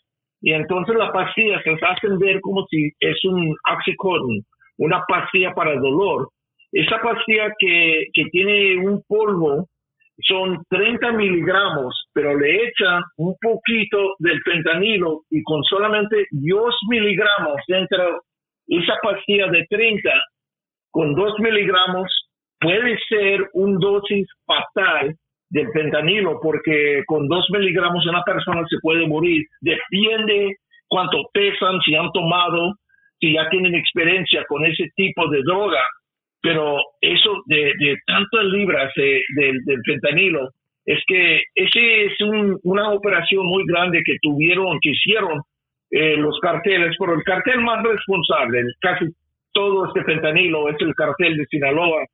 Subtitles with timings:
[0.41, 4.41] y entonces la pastilla se hacen ver como si es un oxycodone,
[4.77, 6.29] una pastilla para el dolor.
[6.71, 9.67] Esa pastilla que, que tiene un polvo
[10.19, 17.55] son 30 miligramos, pero le echan un poquito del fentanilo y con solamente 2 miligramos
[17.67, 18.21] dentro
[18.67, 20.09] de esa pastilla de 30,
[20.91, 22.11] con 2 miligramos
[22.59, 25.15] puede ser un dosis fatal
[25.49, 29.45] del fentanilo, porque con dos miligramos una persona se puede morir.
[29.61, 30.55] Depende
[30.87, 32.73] cuánto pesan, si han tomado,
[33.19, 35.81] si ya tienen experiencia con ese tipo de droga.
[36.41, 40.49] Pero eso de, de tantas libras del fentanilo,
[40.87, 42.13] es que ese es
[42.63, 45.41] una operación muy grande que tuvieron, que hicieron
[45.91, 49.05] eh, los carteles, pero el cartel más responsable, casi
[49.51, 52.05] todo este fentanilo, es el cartel de Sinaloa,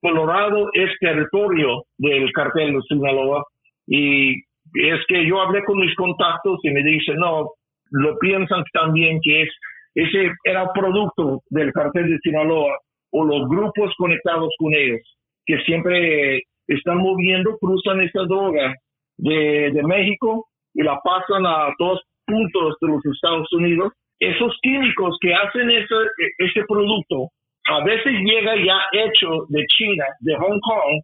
[0.00, 3.44] Colorado es territorio del cartel de Sinaloa
[3.86, 4.34] y
[4.74, 7.50] es que yo hablé con mis contactos y me dicen, no,
[7.90, 9.48] lo piensan también que es
[9.94, 12.78] ese era producto del cartel de Sinaloa
[13.10, 15.00] o los grupos conectados con ellos
[15.46, 18.74] que siempre están moviendo, cruzan esta droga
[19.16, 23.92] de, de México y la pasan a dos puntos de los Estados Unidos.
[24.20, 25.94] Esos químicos que hacen ese,
[26.38, 27.30] ese producto
[27.68, 31.02] a veces llega ya hecho de China, de Hong Kong,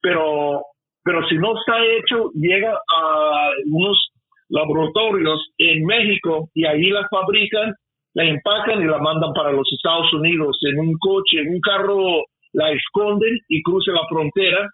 [0.00, 0.62] pero,
[1.02, 4.10] pero si no está hecho, llega a unos
[4.48, 7.74] laboratorios en México y ahí la fabrican,
[8.14, 12.22] la empacan y la mandan para los Estados Unidos en un coche, en un carro,
[12.52, 14.68] la esconden y cruce la frontera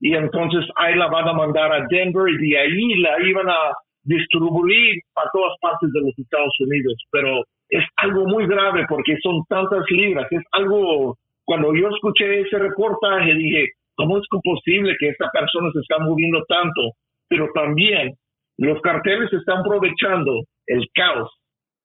[0.00, 3.72] y entonces ahí la van a mandar a Denver y de ahí la iban a
[4.04, 6.94] distribuir a todas partes de los Estados Unidos.
[7.10, 12.58] Pero es algo muy grave porque son tantas libras, es algo, cuando yo escuché ese
[12.58, 16.92] reportaje dije, ¿cómo es posible que esta persona se está moviendo tanto?
[17.28, 18.14] Pero también
[18.58, 21.30] los carteles están aprovechando el caos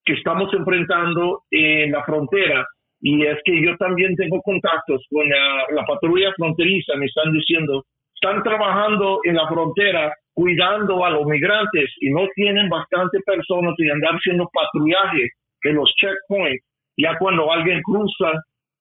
[0.06, 2.66] que estamos enfrentando en la frontera
[3.02, 7.84] Y es que yo también tengo contactos con la, patrulla fronteriza, me están diciendo,
[8.16, 13.90] están trabajando en la frontera cuidando a los migrantes y no tienen bastante personas y
[13.90, 15.30] andar haciendo patrullaje
[15.64, 16.64] en los checkpoints,
[16.98, 18.32] ya cuando alguien cruza,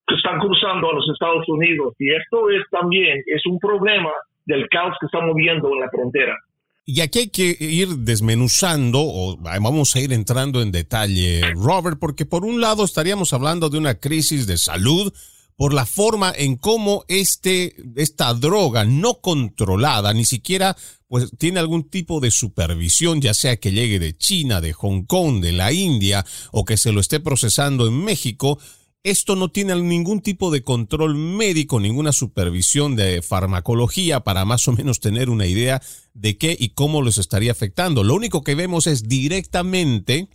[0.06, 1.94] que están cruzando a los Estados Unidos.
[1.98, 4.10] Y esto es también, es un problema
[4.44, 6.36] del caos que estamos viendo en la frontera.
[6.84, 12.26] Y aquí hay que ir desmenuzando, o vamos a ir entrando en detalle, Robert, porque
[12.26, 15.12] por un lado estaríamos hablando de una crisis de salud
[15.56, 20.76] por la forma en cómo este, esta droga no controlada, ni siquiera
[21.08, 25.42] pues tiene algún tipo de supervisión, ya sea que llegue de China, de Hong Kong,
[25.42, 28.58] de la India, o que se lo esté procesando en México,
[29.04, 34.72] esto no tiene ningún tipo de control médico, ninguna supervisión de farmacología para más o
[34.72, 35.82] menos tener una idea
[36.14, 38.04] de qué y cómo les estaría afectando.
[38.04, 40.28] Lo único que vemos es directamente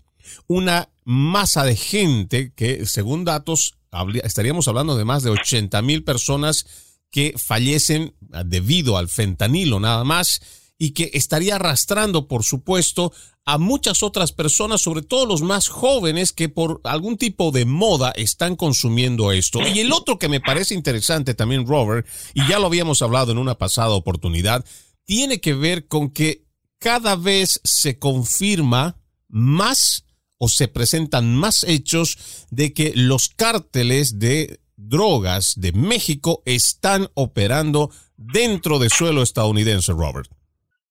[0.48, 3.77] una masa de gente que, según datos,
[4.24, 6.66] estaríamos hablando de más de 80 mil personas
[7.10, 10.42] que fallecen debido al fentanilo nada más
[10.78, 13.12] y que estaría arrastrando, por supuesto,
[13.46, 18.12] a muchas otras personas, sobre todo los más jóvenes que por algún tipo de moda
[18.12, 19.66] están consumiendo esto.
[19.66, 23.38] Y el otro que me parece interesante también, Robert, y ya lo habíamos hablado en
[23.38, 24.66] una pasada oportunidad,
[25.06, 26.46] tiene que ver con que
[26.78, 28.98] cada vez se confirma
[29.30, 30.04] más
[30.40, 37.90] o se presentan más hechos de que los cárteles de drogas de México están operando
[38.16, 40.30] dentro de suelo estadounidense, Robert.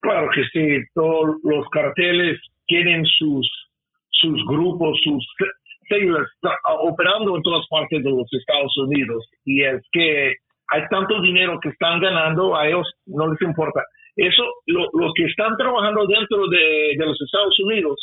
[0.00, 3.48] Claro que sí, todos los carteles tienen sus,
[4.10, 5.24] sus grupos, sus
[5.88, 6.26] células
[6.80, 9.24] operando en todas partes de los Estados Unidos.
[9.44, 10.34] Y es que
[10.68, 13.82] hay tanto dinero que están ganando, a ellos no les importa.
[14.16, 17.96] Eso, los que están trabajando dentro de, de los Estados Unidos,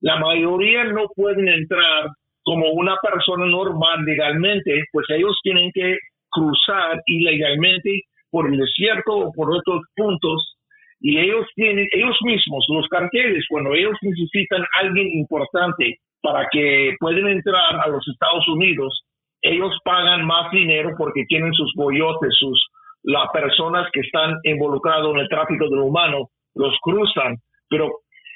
[0.00, 2.08] la mayoría no pueden entrar
[2.42, 5.96] como una persona normal legalmente, pues ellos tienen que
[6.30, 10.56] cruzar ilegalmente por el desierto o por otros puntos
[11.00, 16.94] y ellos tienen, ellos mismos, los carteles, cuando ellos necesitan a alguien importante para que
[16.98, 19.04] puedan entrar a los Estados Unidos,
[19.42, 22.66] ellos pagan más dinero porque tienen sus boyotes, sus
[23.04, 27.36] las personas que están involucradas en el tráfico de humano, los cruzan,
[27.68, 27.90] pero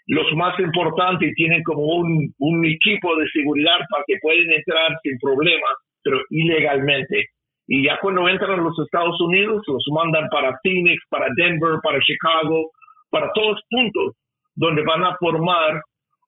[0.07, 5.75] los más importantes tienen como un, equipo de seguridad para que puedan entrar sin problemas,
[6.03, 7.27] pero ilegalmente
[7.69, 12.01] y ya cuando entran a los Estados Unidos los mandan para Phoenix, para Denver, para
[12.01, 12.71] Chicago,
[13.11, 14.17] para todos puntos
[14.55, 15.81] donde van a formar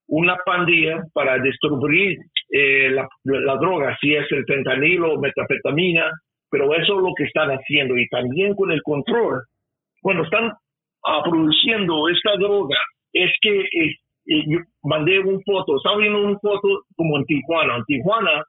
[0.07, 2.19] una pandilla para distribuir
[2.51, 6.11] eh, la, droga, si es el fentanilo o metafetamina,
[6.51, 9.43] pero eso es lo que están haciendo y también con el control.
[10.01, 10.53] Cuando están
[11.25, 12.77] produciendo esta droga,
[13.15, 13.97] es que eh,
[14.27, 14.45] eh,
[14.83, 17.77] mandé un foto, estaba viendo una foto como en Tijuana.
[17.77, 18.45] En Tijuana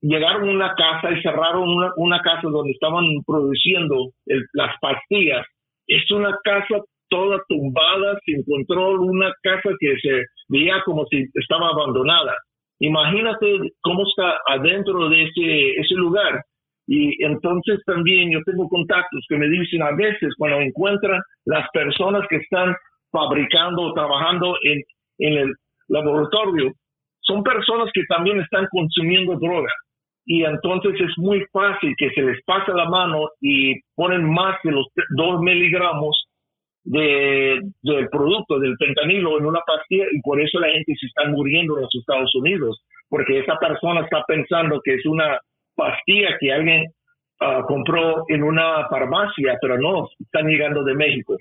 [0.00, 4.10] llegaron a una casa y cerraron una, casa donde estaban produciendo
[4.54, 5.46] las pastillas.
[5.86, 11.68] Es una casa toda tumbada, sin control, una casa que se veía como si estaba
[11.68, 12.34] abandonada.
[12.80, 13.46] Imagínate
[13.82, 16.42] cómo está adentro de ese, ese lugar.
[16.86, 22.26] Y entonces también yo tengo contactos que me dicen a veces cuando encuentran las personas
[22.28, 22.74] que están
[23.12, 24.82] fabricando trabajando en,
[25.18, 25.54] en el
[25.88, 26.72] laboratorio,
[27.20, 29.70] son personas que también están consumiendo droga
[30.24, 34.72] y entonces es muy fácil que se les pase la mano y ponen más de
[34.72, 34.86] los
[35.16, 36.26] 2 miligramos
[36.84, 41.28] de, del producto, del fentanilo en una pastilla y por eso la gente se está
[41.28, 45.38] muriendo en los Estados Unidos, porque esa persona está pensando que es una
[45.74, 46.86] pastilla que alguien
[47.40, 51.36] ah, compró en una farmacia, pero no, están llegando de México.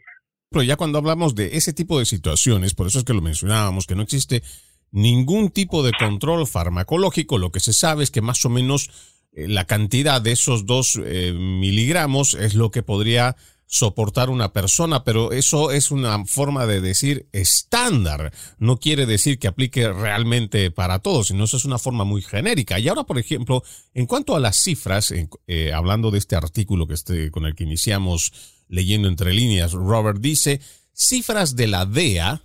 [0.52, 3.88] Pero ya cuando hablamos de ese tipo de situaciones, por eso es que lo mencionábamos,
[3.88, 4.44] que no existe
[4.92, 7.38] ningún tipo de control farmacológico.
[7.38, 8.90] Lo que se sabe es que más o menos
[9.32, 15.06] eh, la cantidad de esos dos eh, miligramos es lo que podría soportar una persona,
[15.06, 18.34] pero eso es una forma de decir estándar.
[18.60, 22.78] No quiere decir que aplique realmente para todos, sino eso es una forma muy genérica.
[22.78, 25.14] Y ahora, por ejemplo, en cuanto a las cifras,
[25.48, 28.34] eh, hablando de este artículo que este, con el que iniciamos
[28.72, 30.62] leyendo entre líneas, Robert dice,
[30.94, 32.42] cifras de la DEA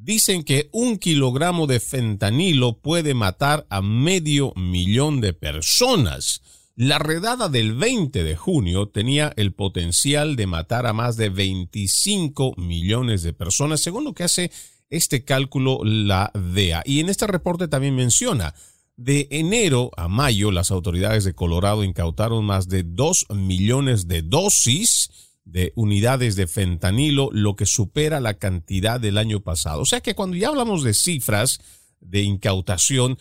[0.00, 6.40] Dicen que un kilogramo de fentanilo puede matar a medio millón de personas.
[6.76, 12.54] La redada del 20 de junio tenía el potencial de matar a más de 25
[12.56, 14.52] millones de personas, según lo que hace
[14.88, 16.84] este cálculo la DEA.
[16.86, 18.54] Y en este reporte también menciona,
[18.96, 25.27] de enero a mayo las autoridades de Colorado incautaron más de 2 millones de dosis
[25.50, 29.80] de unidades de fentanilo, lo que supera la cantidad del año pasado.
[29.80, 31.60] O sea que cuando ya hablamos de cifras
[32.00, 33.16] de incautación,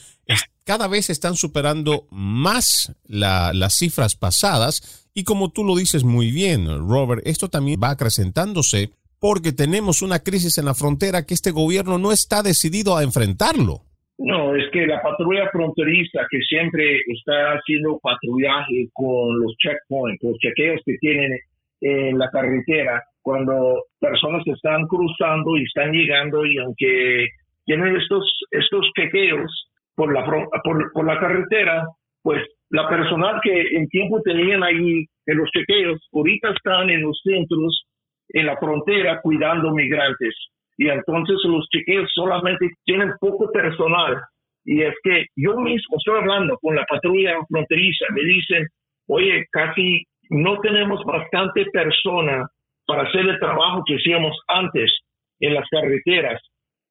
[0.65, 6.67] cada vez están superando más las cifras pasadas y como tú lo dices muy bien,
[6.67, 11.97] Robert, esto también va acrecentándose porque tenemos una crisis en la frontera que este gobierno
[11.97, 13.81] no está decidido a enfrentarlo.
[14.19, 20.37] No, es que la patrulla fronteriza que siempre está haciendo patrullaje con los checkpoints, los
[20.39, 21.39] chequeos que tienen
[21.81, 27.27] en la carretera, cuando personas están cruzando y están llegando y aunque
[27.65, 31.85] tienen estos, estos chequeos por la, por, por la carretera,
[32.21, 37.19] pues la personal que en tiempo tenían ahí en los chequeos, ahorita están en los
[37.23, 37.85] centros,
[38.29, 40.33] en la frontera, cuidando migrantes
[40.77, 44.21] y entonces los chequeos solamente tienen poco personal.
[44.63, 48.67] Y es que yo mismo estoy hablando con la patrulla fronteriza, me dicen,
[49.07, 52.47] oye, casi no tenemos bastante persona
[52.85, 54.91] para hacer el trabajo que hacíamos antes
[55.39, 56.41] en las carreteras,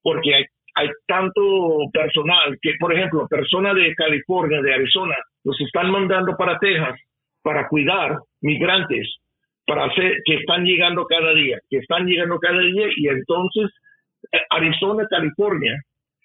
[0.02, 0.45] porque hay,
[0.76, 1.43] hay tanto
[1.93, 6.99] personal que, por ejemplo, personas de California, de Arizona, los están mandando para Texas
[7.43, 9.09] para cuidar migrantes
[9.66, 13.71] para hacer que están llegando cada día, que están llegando cada día y entonces
[14.33, 15.75] eh, Arizona, California,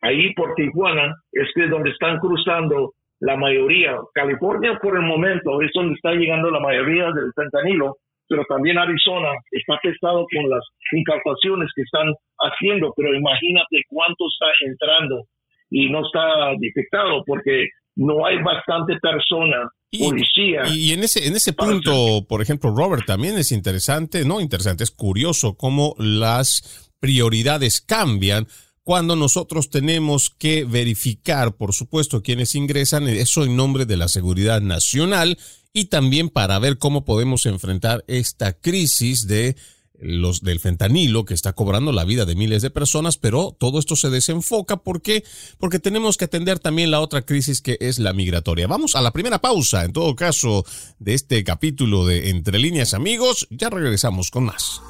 [0.02, 3.98] ahí por Tijuana, es que donde están cruzando la mayoría.
[4.14, 7.98] California por el momento es donde está llegando la mayoría del fentanilo,
[8.28, 14.48] pero también Arizona está pesado con las incautaciones que están haciendo, pero imagínate cuánto está
[14.66, 15.24] entrando
[15.70, 20.64] y no está detectado porque no hay bastante persona policía.
[20.68, 24.92] Y, en ese, en ese punto, por ejemplo, Robert, también es interesante, no interesante, es
[24.92, 28.48] curioso cómo las prioridades cambian
[28.84, 34.62] cuando nosotros tenemos que verificar, por supuesto, quienes ingresan, eso en nombre de la seguridad
[34.62, 35.38] nacional
[35.74, 39.56] y también para ver cómo podemos enfrentar esta crisis de
[40.02, 43.96] los del fentanilo que está cobrando la vida de miles de personas, pero todo esto
[43.96, 45.24] se desenfoca porque
[45.60, 48.66] porque tenemos que atender también la otra crisis que es la migratoria.
[48.66, 50.66] Vamos a la primera pausa, en todo caso,
[50.98, 54.82] de este capítulo de Entre líneas amigos, ya regresamos con más.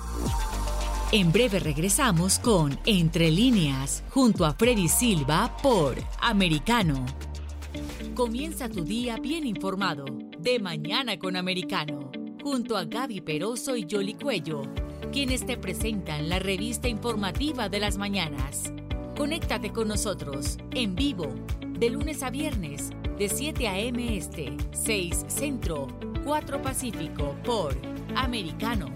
[1.13, 7.05] En breve regresamos con Entre líneas junto a Freddy Silva por Americano.
[8.15, 10.05] Comienza tu día bien informado
[10.39, 14.61] de mañana con Americano junto a Gaby Peroso y Jolly Cuello
[15.11, 18.71] quienes te presentan la revista informativa de las mañanas.
[19.17, 21.27] Conéctate con nosotros en vivo
[21.77, 24.17] de lunes a viernes de 7 a.m.
[24.17, 25.87] Este, 6 Centro,
[26.23, 27.75] 4 Pacífico por
[28.15, 28.95] Americano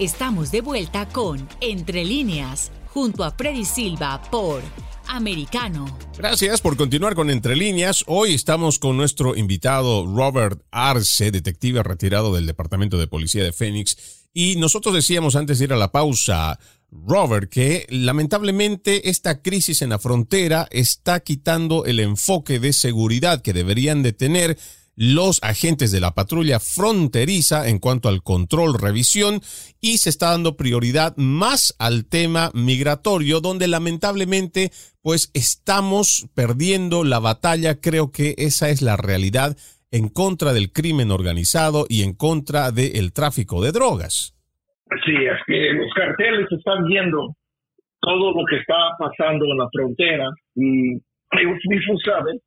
[0.00, 4.60] Estamos de vuelta con Entre líneas, junto a Freddy Silva por
[5.06, 5.86] americano.
[6.18, 8.02] Gracias por continuar con Entre Líneas.
[8.08, 14.26] Hoy estamos con nuestro invitado Robert Arce, detective retirado del Departamento de Policía de Phoenix.
[14.32, 16.58] Y nosotros decíamos antes de ir a la pausa,
[16.90, 23.52] Robert, que lamentablemente esta crisis en la frontera está quitando el enfoque de seguridad que
[23.52, 24.58] deberían de tener
[24.96, 29.40] los agentes de la patrulla fronteriza en cuanto al control, revisión
[29.80, 34.70] y se está dando prioridad más al tema migratorio donde lamentablemente
[35.02, 37.80] pues estamos perdiendo la batalla.
[37.80, 39.56] Creo que esa es la realidad
[39.90, 44.34] en contra del crimen organizado y en contra del tráfico de drogas.
[45.04, 47.34] Sí, es que los carteles están viendo
[48.00, 52.38] todo lo que está pasando en la frontera y ellos mismos saben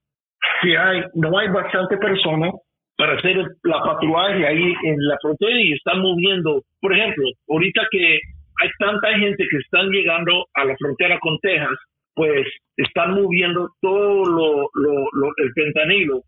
[0.62, 2.54] si hay, no hay bastante personas
[2.98, 8.20] para hacer la patrullaje ahí en la frontera y están moviendo, por ejemplo, ahorita que
[8.60, 11.78] hay tanta gente que están llegando a la frontera con Texas,
[12.16, 16.22] pues están moviendo todo lo, el fentanilo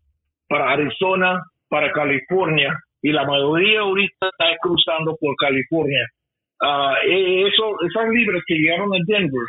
[0.48, 6.06] para Arizona, para California, y la mayoría ahorita está cruzando por California.
[6.62, 9.46] Uh, eso, esas libras que llegaron a Denver,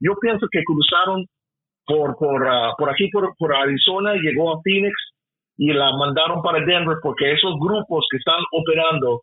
[0.00, 1.24] yo pienso que cruzaron
[1.86, 4.94] por, por, ah, por aquí, por, por Arizona, llegó a Phoenix
[5.56, 9.22] y la mandaron para Denver porque esos grupos que están operando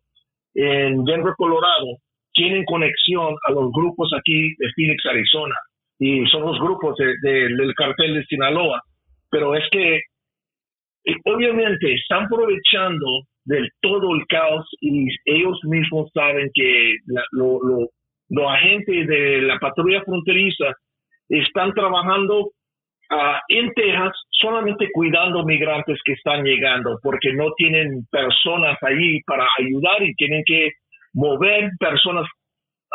[0.54, 1.96] en Denver, Colorado,
[2.32, 5.54] tienen conexión a los grupos aquí de Phoenix, Arizona.
[5.98, 8.80] Y son los grupos del cartel de Sinaloa.
[9.30, 13.06] Pero es que eh, obviamente están aprovechando
[13.44, 16.96] del todo el caos y ellos mismos saben que
[17.32, 20.72] los agentes de la patrulla fronteriza
[21.40, 28.76] están trabajando uh, en Texas solamente cuidando migrantes que están llegando porque no tienen personas
[28.82, 30.70] ahí para ayudar y tienen que
[31.14, 32.26] mover personas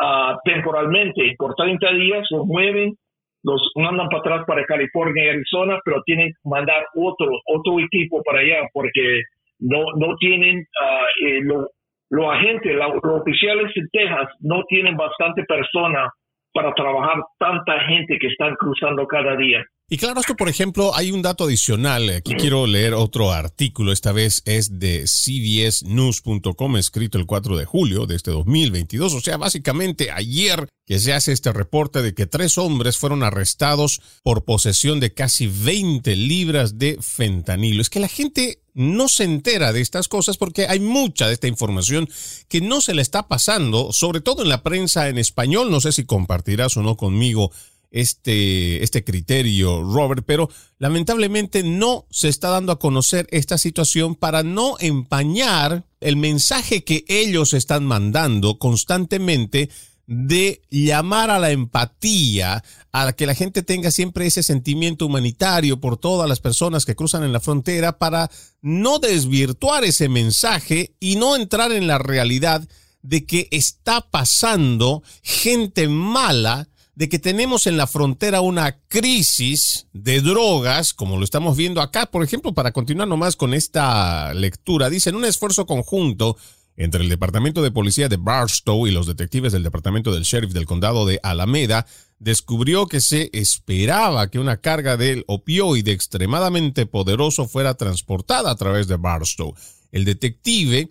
[0.00, 1.34] uh, temporalmente.
[1.36, 2.94] Por 30 días los mueven,
[3.42, 8.22] los mandan para atrás para California y Arizona, pero tienen que mandar otro, otro equipo
[8.22, 9.22] para allá porque
[9.58, 11.66] no, no tienen uh,
[12.10, 16.10] los agentes, los oficiales en Texas no tienen bastante personas
[16.52, 19.64] para trabajar tanta gente que están cruzando cada día.
[19.90, 22.10] Y claro, esto, por ejemplo, hay un dato adicional.
[22.10, 23.90] Aquí quiero leer otro artículo.
[23.90, 29.14] Esta vez es de cbsnews.com, escrito el 4 de julio de este 2022.
[29.14, 34.02] O sea, básicamente ayer que se hace este reporte de que tres hombres fueron arrestados
[34.22, 37.80] por posesión de casi 20 libras de fentanilo.
[37.80, 41.48] Es que la gente no se entera de estas cosas porque hay mucha de esta
[41.48, 42.10] información
[42.48, 45.70] que no se le está pasando, sobre todo en la prensa en español.
[45.70, 47.52] No sé si compartirás o no conmigo
[47.90, 54.42] este, este criterio, Robert, pero lamentablemente no se está dando a conocer esta situación para
[54.42, 59.70] no empañar el mensaje que ellos están mandando constantemente
[60.06, 65.98] de llamar a la empatía, a que la gente tenga siempre ese sentimiento humanitario por
[65.98, 68.30] todas las personas que cruzan en la frontera para
[68.62, 72.66] no desvirtuar ese mensaje y no entrar en la realidad
[73.02, 80.20] de que está pasando gente mala de que tenemos en la frontera una crisis de
[80.20, 85.14] drogas, como lo estamos viendo acá, por ejemplo, para continuar nomás con esta lectura, dicen
[85.14, 86.36] un esfuerzo conjunto
[86.76, 90.66] entre el Departamento de Policía de Barstow y los detectives del Departamento del Sheriff del
[90.66, 91.86] Condado de Alameda,
[92.18, 98.88] descubrió que se esperaba que una carga del opioide extremadamente poderoso fuera transportada a través
[98.88, 99.54] de Barstow.
[99.92, 100.90] El detective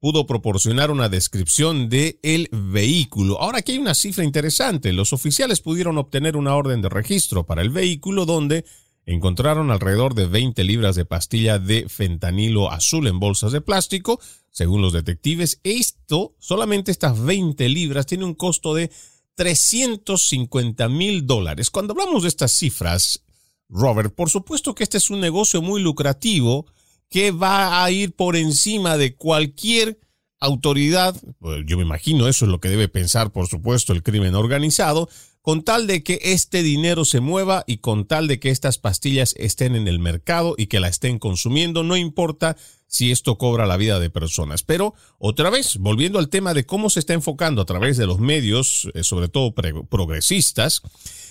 [0.00, 3.40] pudo proporcionar una descripción de el vehículo.
[3.40, 4.92] Ahora aquí hay una cifra interesante.
[4.92, 8.64] Los oficiales pudieron obtener una orden de registro para el vehículo donde
[9.06, 14.20] encontraron alrededor de 20 libras de pastilla de fentanilo azul en bolsas de plástico.
[14.50, 18.90] Según los detectives, esto, solamente estas 20 libras, tiene un costo de
[19.36, 21.70] 350 mil dólares.
[21.70, 23.22] Cuando hablamos de estas cifras,
[23.68, 26.66] Robert, por supuesto que este es un negocio muy lucrativo
[27.08, 29.98] que va a ir por encima de cualquier
[30.40, 34.34] autoridad, pues, yo me imagino eso es lo que debe pensar, por supuesto, el crimen
[34.34, 35.08] organizado,
[35.40, 39.32] con tal de que este dinero se mueva y con tal de que estas pastillas
[39.38, 42.56] estén en el mercado y que la estén consumiendo, no importa
[42.88, 44.64] si esto cobra la vida de personas.
[44.64, 48.18] Pero otra vez, volviendo al tema de cómo se está enfocando a través de los
[48.18, 50.82] medios, eh, sobre todo progresistas,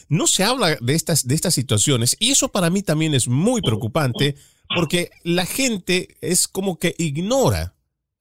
[0.08, 3.62] no se habla de estas, de estas situaciones y eso para mí también es muy
[3.62, 4.36] preocupante
[4.74, 7.74] porque la gente es como que ignora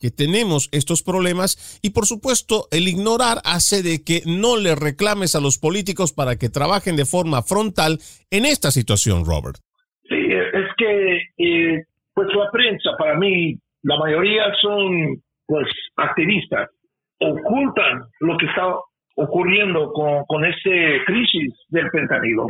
[0.04, 5.34] que tenemos estos problemas y por supuesto el ignorar hace de que no le reclames
[5.34, 7.98] a los políticos para que trabajen de forma frontal
[8.30, 9.56] en esta situación, Robert.
[10.06, 16.68] Sí, es que eh, pues la prensa para mí, la mayoría son pues activistas,
[17.18, 18.74] ocultan lo que está
[19.16, 22.46] ocurriendo con, con esta crisis del fentanilo.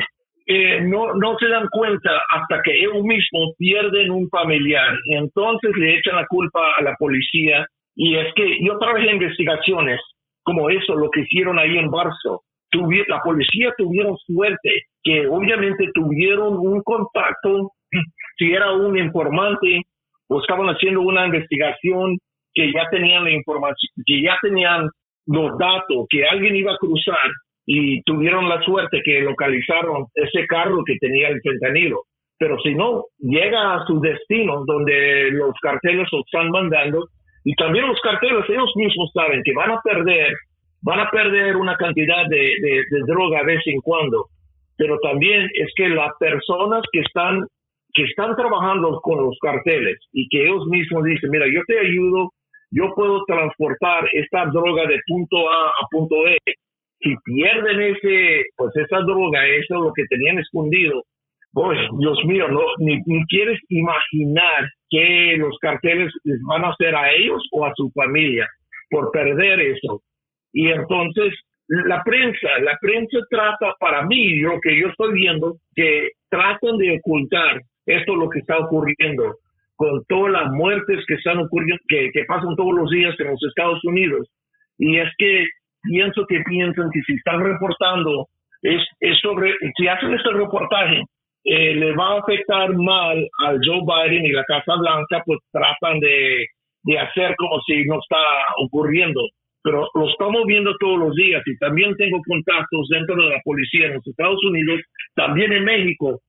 [0.46, 4.94] Eh, no, no se dan cuenta hasta que ellos mismos pierden un familiar.
[5.06, 7.66] Y entonces le echan la culpa a la policía.
[7.96, 10.00] Y es que yo trabajé investigaciones
[10.42, 12.42] como eso, lo que hicieron ahí en Barso.
[13.08, 17.70] la policía tuvieron suerte, que obviamente tuvieron un contacto,
[18.38, 19.82] si era un informante
[20.28, 22.18] o estaban haciendo una investigación
[22.52, 24.88] que ya tenían la información, que ya tenían
[25.26, 27.30] los datos, que alguien iba a cruzar
[27.66, 32.02] y tuvieron la suerte que localizaron ese carro que tenía el fentanilo.
[32.38, 37.06] Pero si no, llega a su destino donde los carteles lo están mandando
[37.44, 40.32] y también los carteles ellos mismos saben que van a perder,
[40.82, 44.26] van a perder una cantidad de, de, droga de vez en cuando.
[44.76, 47.44] Pero también es que las personas que están
[47.96, 52.32] que están trabajando con los carteles y que ellos mismos dicen, mira, yo te ayudo,
[52.72, 56.38] yo puedo transportar esta droga de punto A a punto E
[57.04, 61.04] si pierden ese, pues esa droga, eso lo que tenían escondido,
[61.52, 67.12] pues Dios mío, no, ni, quieres imaginar qué los carteles les van a hacer a
[67.12, 68.48] ellos o a su familia
[68.90, 70.02] por perder eso.
[70.52, 71.32] Y entonces
[71.68, 76.98] la prensa, la prensa trata, para mí, lo que yo estoy viendo, que tratan de
[76.98, 79.36] ocultar esto lo que está ocurriendo
[79.76, 83.42] con todas las muertes que están ocurriendo, que, que pasan todos los días en los
[83.44, 84.28] Estados Unidos.
[84.78, 85.46] Y es que
[85.84, 88.26] pienso que piensan que si están reportando,
[88.62, 91.02] es, es sobre, si hacen este reportaje,
[91.44, 96.00] eh, le va a afectar mal al Joe Biden y la Casa Blanca, pues tratan
[96.00, 96.46] de,
[96.84, 98.22] de hacer como si no está
[98.58, 99.20] ocurriendo.
[99.62, 103.86] Pero lo estamos viendo todos los días y también tengo contactos dentro de la policía
[103.86, 104.80] en los Estados Unidos,
[105.14, 106.20] también en México.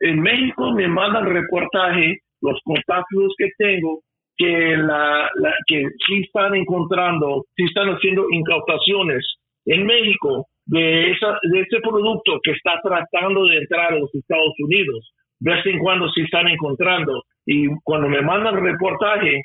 [0.00, 4.00] En México me mandan reportaje, los contactos que tengo,
[4.36, 5.28] que, la,
[5.66, 9.24] que sí están encontrando, sí están haciendo incautaciones
[9.66, 14.54] en México de, esa, de ese producto que está tratando de entrar a los Estados
[14.58, 15.12] Unidos.
[15.40, 17.22] De vez en cuando sí están encontrando.
[17.44, 19.42] Y cuando me mandan reportaje,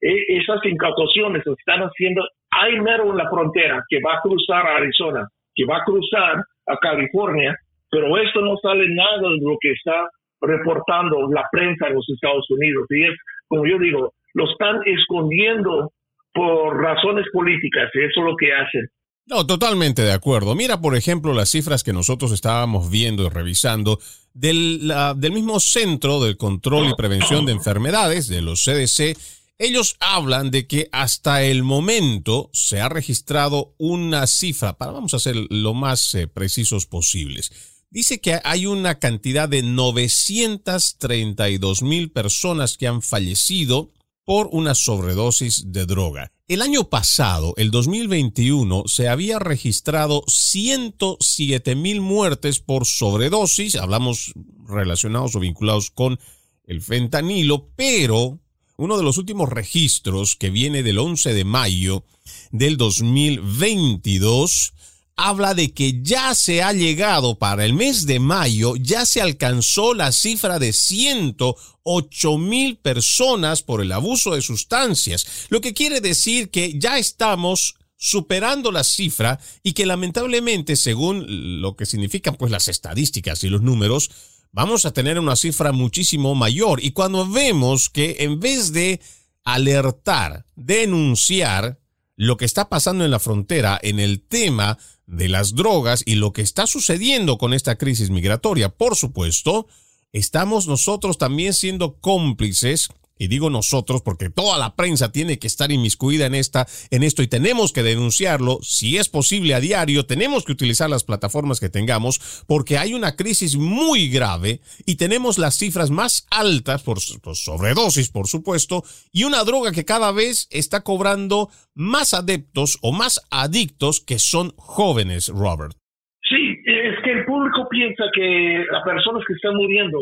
[0.00, 4.66] e, esas incautaciones se están haciendo hay mero en la frontera que va a cruzar
[4.66, 7.54] a Arizona, que va a cruzar a California,
[7.90, 10.08] pero esto no sale nada de lo que está
[10.40, 12.86] reportando la prensa en los Estados Unidos.
[12.90, 13.16] Y es,
[13.48, 15.92] como yo digo, lo están escondiendo
[16.32, 18.88] por razones políticas, eso es lo que hacen.
[19.26, 20.54] No, totalmente de acuerdo.
[20.54, 23.98] Mira, por ejemplo, las cifras que nosotros estábamos viendo y revisando
[24.32, 29.18] del, del mismo Centro del Control y Prevención de Enfermedades, de los CDC.
[29.58, 35.18] Ellos hablan de que hasta el momento se ha registrado una cifra, para vamos a
[35.18, 37.74] ser lo más eh, precisos posibles.
[37.90, 43.90] Dice que hay una cantidad de 932 mil personas que han fallecido
[44.28, 46.32] por una sobredosis de droga.
[46.48, 54.34] El año pasado, el 2021, se había registrado 107 mil muertes por sobredosis, hablamos
[54.66, 56.20] relacionados o vinculados con
[56.66, 58.38] el fentanilo, pero
[58.76, 62.04] uno de los últimos registros que viene del 11 de mayo
[62.50, 64.74] del 2022
[65.18, 69.92] habla de que ya se ha llegado para el mes de mayo, ya se alcanzó
[69.92, 76.50] la cifra de 108 mil personas por el abuso de sustancias, lo que quiere decir
[76.50, 82.68] que ya estamos superando la cifra y que lamentablemente, según lo que significan pues las
[82.68, 84.12] estadísticas y los números,
[84.52, 86.82] vamos a tener una cifra muchísimo mayor.
[86.82, 89.00] Y cuando vemos que en vez de
[89.42, 91.80] alertar, denunciar
[92.14, 94.78] lo que está pasando en la frontera en el tema
[95.08, 98.68] de las drogas y lo que está sucediendo con esta crisis migratoria.
[98.68, 99.66] Por supuesto,
[100.12, 105.70] estamos nosotros también siendo cómplices y digo nosotros porque toda la prensa tiene que estar
[105.70, 108.58] inmiscuida en esta en esto y tenemos que denunciarlo.
[108.62, 113.16] Si es posible a diario tenemos que utilizar las plataformas que tengamos porque hay una
[113.16, 119.44] crisis muy grave y tenemos las cifras más altas por, sobredosis por supuesto y una
[119.44, 125.74] droga que cada vez está cobrando más adeptos o más adictos que son jóvenes Robert.
[126.22, 129.98] Sí es que el público piensa que las personas que están muriendo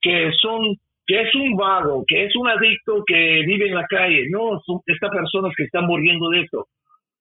[0.00, 0.76] que son
[1.10, 4.28] que es un vago, que es un adicto que vive en la calle.
[4.30, 6.68] No, son estas personas que están muriendo de esto.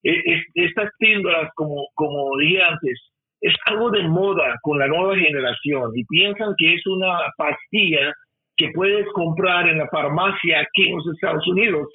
[0.03, 0.13] E,
[0.53, 3.01] estas píldoras, como, como dije antes,
[3.41, 8.13] es algo de moda con la nueva generación y piensan que es una pastilla
[8.57, 11.87] que puedes comprar en la farmacia aquí en los Estados Unidos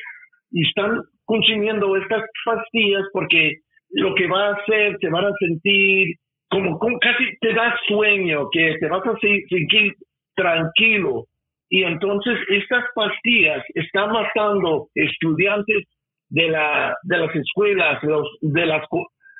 [0.50, 3.52] y están consumiendo estas pastillas porque
[3.90, 6.16] lo que va a hacer, te van a sentir
[6.50, 9.92] como, como casi te da sueño, que te vas a sentir
[10.34, 11.26] tranquilo
[11.74, 15.82] y entonces estas pastillas están matando estudiantes
[16.28, 18.86] de, la, de las escuelas, los, de las,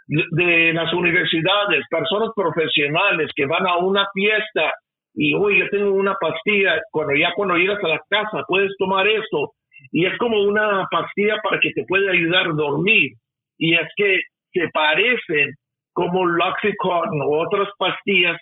[0.08, 4.72] de las universidades, personas profesionales que van a una fiesta
[5.14, 9.06] y hoy yo tengo una pastilla, cuando ya cuando llegas a la casa puedes tomar
[9.06, 9.52] esto
[9.92, 13.12] y es como una pastilla para que te pueda ayudar a dormir
[13.58, 14.18] y es que
[14.52, 15.54] se parecen
[15.92, 18.40] como Loxicon o otras pastillas,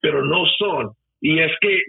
[0.00, 0.92] pero no son.
[1.26, 1.80] Y es que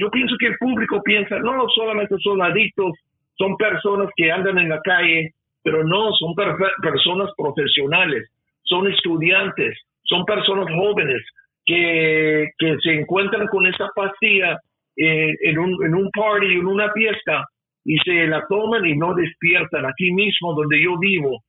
[0.00, 2.92] yo pienso que el público piensa, no, solamente son adictos,
[3.36, 5.32] son personas que andan en la calle,
[5.64, 6.32] pero no, son
[6.80, 8.30] personas profesionales,
[8.62, 11.20] son estudiantes, son personas jóvenes
[11.66, 14.60] que, que se encuentran con esa pastilla
[14.96, 17.44] eh, en, un, en un party, en una fiesta,
[17.84, 19.86] y se la toman y no despiertan.
[19.86, 21.42] Aquí mismo, donde yo vivo,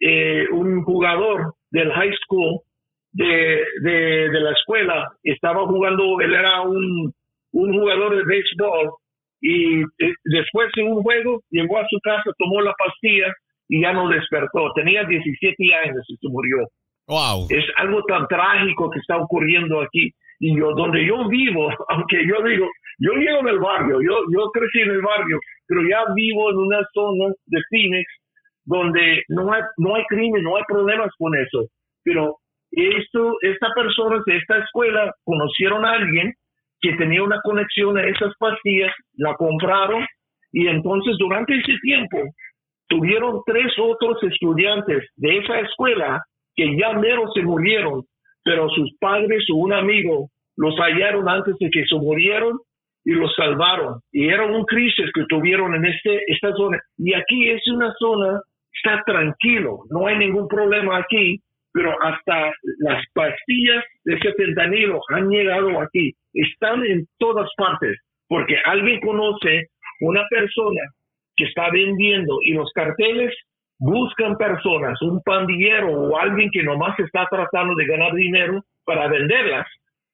[0.00, 2.58] eh, un jugador del high school
[3.12, 7.12] de, de, de, la escuela estaba jugando, él era un,
[7.52, 8.90] un jugador de béisbol
[9.40, 13.32] y eh, después de un juego llegó a su casa, tomó la pastilla
[13.68, 14.72] y ya no despertó.
[14.74, 16.66] Tenía 17 años y se murió.
[17.06, 17.46] Wow.
[17.50, 20.10] Es algo tan trágico que está ocurriendo aquí.
[20.40, 22.66] Y yo, donde yo vivo, aunque yo digo,
[22.98, 26.58] yo vivo en el barrio, yo, yo crecí en el barrio, pero ya vivo en
[26.58, 28.06] una zona de Phoenix
[28.64, 31.66] donde no hay, no hay crimen, no hay problemas con eso.
[32.04, 32.36] Pero
[32.70, 36.32] esto, esta persona de esta escuela conocieron a alguien
[36.80, 40.06] que tenía una conexión a esas pastillas, la compraron
[40.52, 42.18] y entonces durante ese tiempo
[42.88, 46.22] tuvieron tres otros estudiantes de esa escuela
[46.54, 48.02] que ya mero se murieron,
[48.44, 52.58] pero sus padres o un amigo los hallaron antes de que se murieron
[53.04, 54.00] y los salvaron.
[54.12, 56.78] Y era un crisis que tuvieron en este, esta zona.
[56.96, 58.40] Y aquí es una zona,
[58.72, 61.40] está tranquilo, no hay ningún problema aquí,
[61.72, 68.56] pero hasta las pastillas de ese fentanilo han llegado aquí, están en todas partes, porque
[68.64, 69.68] alguien conoce
[70.00, 70.80] una persona
[71.36, 73.34] que está vendiendo y los carteles
[73.78, 79.66] buscan personas, un pandillero o alguien que nomás está tratando de ganar dinero para venderlas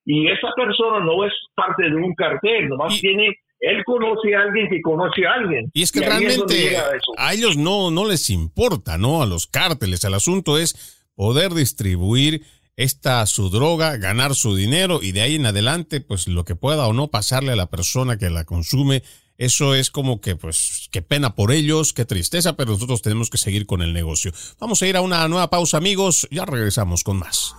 [0.05, 4.69] y esa persona no es parte de un cartel, nomás tiene él conoce a alguien
[4.69, 5.71] que conoce a alguien.
[5.73, 6.77] Y es que realmente
[7.17, 9.23] a, ellos no, no les importa, ¿no?
[9.23, 10.05] A los cárteles.
[10.05, 12.45] El asunto es poder distribuir
[12.77, 16.87] esta su droga, ganar su dinero y de ahí en adelante, pues lo que pueda
[16.87, 19.03] o no pasarle a la persona que la consume,
[19.37, 23.39] eso es como que, pues, qué pena por ellos, qué tristeza, pero nosotros tenemos que
[23.39, 24.33] seguir con el negocio.
[24.61, 27.55] Vamos a ir a una nueva pausa, amigos, ya regresamos con más.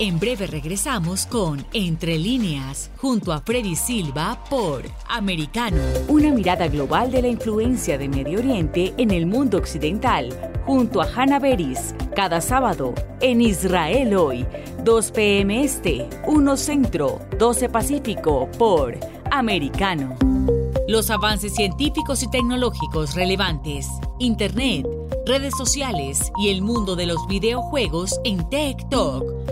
[0.00, 5.76] En breve regresamos con Entre líneas, junto a Freddy Silva por Americano.
[6.08, 10.30] Una mirada global de la influencia de Medio Oriente en el mundo occidental,
[10.64, 14.46] junto a Hannah Beris, cada sábado en Israel hoy,
[14.84, 15.62] 2 p.m.
[15.62, 18.98] Este, 1 Centro, 12 Pacífico por
[19.30, 20.16] Americano.
[20.88, 23.86] Los avances científicos y tecnológicos relevantes,
[24.18, 24.86] Internet,
[25.26, 29.49] redes sociales y el mundo de los videojuegos en Tech Talk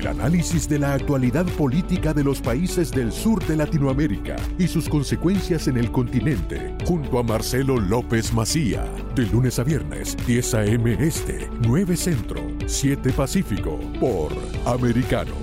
[0.00, 4.88] El análisis de la actualidad política de los países del sur de Latinoamérica y sus
[4.88, 8.82] consecuencias en el continente, junto a Marcelo López Macía,
[9.14, 10.96] de lunes a viernes, 10 a.m.
[11.06, 14.32] Este, 9 Centro, 7 Pacífico, por
[14.64, 15.34] Americano.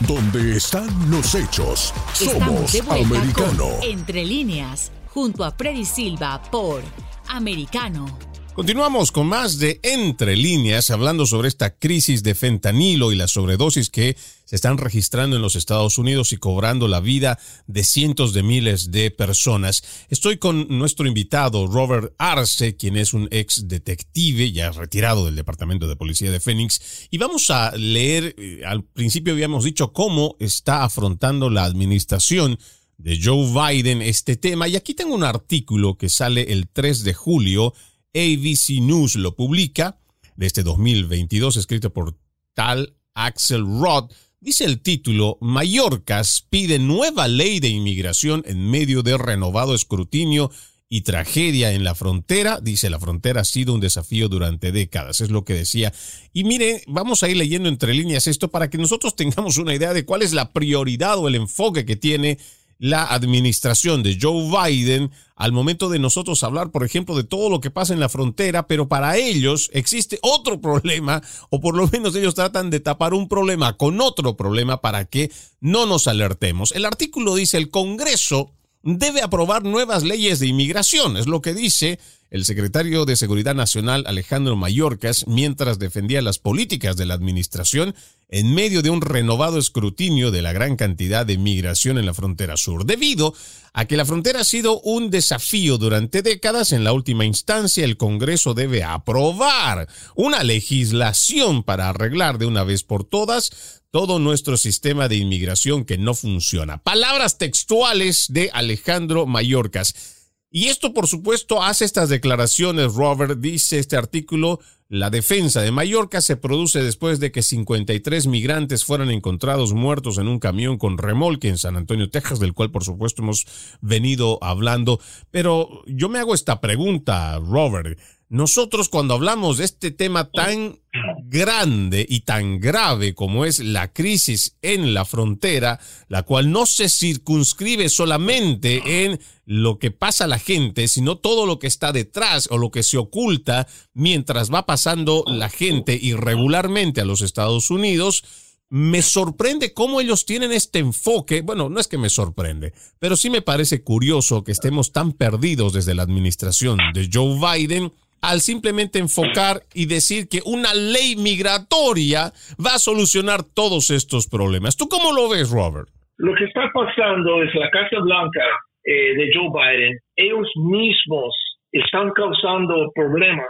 [0.00, 3.68] Donde están los hechos, somos Americano.
[3.80, 6.82] Entre líneas, junto a Freddy Silva por
[7.28, 8.27] Americano.
[8.58, 13.88] Continuamos con más de Entre líneas, hablando sobre esta crisis de fentanilo y la sobredosis
[13.88, 18.42] que se están registrando en los Estados Unidos y cobrando la vida de cientos de
[18.42, 19.84] miles de personas.
[20.08, 25.86] Estoy con nuestro invitado Robert Arce, quien es un ex detective ya retirado del Departamento
[25.86, 30.82] de Policía de Phoenix, y vamos a leer, eh, al principio habíamos dicho cómo está
[30.82, 32.58] afrontando la administración
[32.96, 37.14] de Joe Biden este tema, y aquí tengo un artículo que sale el 3 de
[37.14, 37.72] julio
[38.14, 40.00] ABC News lo publica
[40.36, 42.16] de este 2022, escrito por
[42.54, 44.12] tal Axel Roth.
[44.40, 50.50] Dice el título, Mallorcas pide nueva ley de inmigración en medio de renovado escrutinio
[50.88, 52.60] y tragedia en la frontera.
[52.60, 55.92] Dice, la frontera ha sido un desafío durante décadas, es lo que decía.
[56.32, 59.92] Y mire, vamos a ir leyendo entre líneas esto para que nosotros tengamos una idea
[59.92, 62.38] de cuál es la prioridad o el enfoque que tiene
[62.78, 67.60] la administración de Joe Biden al momento de nosotros hablar, por ejemplo, de todo lo
[67.60, 72.14] que pasa en la frontera, pero para ellos existe otro problema, o por lo menos
[72.16, 76.72] ellos tratan de tapar un problema con otro problema para que no nos alertemos.
[76.72, 81.98] El artículo dice, el Congreso debe aprobar nuevas leyes de inmigración, es lo que dice
[82.30, 87.94] el secretario de Seguridad Nacional Alejandro Mayorkas mientras defendía las políticas de la administración
[88.28, 92.58] en medio de un renovado escrutinio de la gran cantidad de migración en la frontera
[92.58, 93.34] sur, debido
[93.72, 96.72] a que la frontera ha sido un desafío durante décadas.
[96.72, 102.82] En la última instancia, el Congreso debe aprobar una legislación para arreglar de una vez
[102.82, 106.82] por todas todo nuestro sistema de inmigración que no funciona.
[106.82, 110.17] Palabras textuales de Alejandro Mayorkas.
[110.50, 116.22] Y esto, por supuesto, hace estas declaraciones, Robert, dice este artículo, la defensa de Mallorca
[116.22, 121.48] se produce después de que 53 migrantes fueran encontrados muertos en un camión con remolque
[121.48, 123.46] en San Antonio, Texas, del cual, por supuesto, hemos
[123.82, 124.98] venido hablando.
[125.30, 127.98] Pero yo me hago esta pregunta, Robert.
[128.30, 130.78] Nosotros cuando hablamos de este tema tan
[131.24, 136.90] grande y tan grave como es la crisis en la frontera, la cual no se
[136.90, 142.48] circunscribe solamente en lo que pasa a la gente, sino todo lo que está detrás
[142.50, 148.24] o lo que se oculta mientras va pasando la gente irregularmente a los Estados Unidos,
[148.68, 151.40] me sorprende cómo ellos tienen este enfoque.
[151.40, 155.72] Bueno, no es que me sorprende, pero sí me parece curioso que estemos tan perdidos
[155.72, 157.90] desde la administración de Joe Biden
[158.22, 164.76] al simplemente enfocar y decir que una ley migratoria va a solucionar todos estos problemas.
[164.76, 165.88] ¿Tú cómo lo ves, Robert?
[166.18, 168.44] Lo que está pasando es la Casa Blanca
[168.84, 171.34] eh, de Joe Biden, ellos mismos
[171.72, 173.46] están causando problemas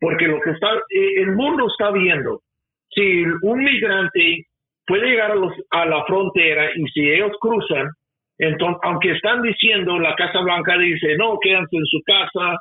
[0.00, 2.40] porque lo que está, eh, el mundo está viendo,
[2.88, 4.46] si un migrante
[4.86, 5.32] puede llegar
[5.70, 7.88] a, la frontera y si ellos cruzan,
[8.82, 12.56] aunque están diciendo, la Casa Blanca dice, no, quédense en su casa,